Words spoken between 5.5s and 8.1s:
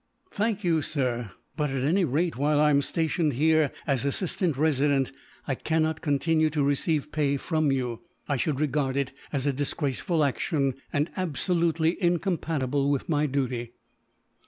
cannot continue to receive pay from you.